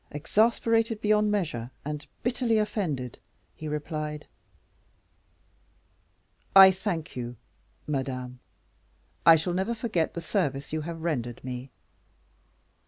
[0.09, 3.19] Exasperated beyond measure, and bitterly offended,
[3.53, 4.25] he replied:
[6.55, 7.35] "I thank you,
[7.85, 8.39] Madame;
[9.27, 11.69] I shall never forget the service you have rendered me."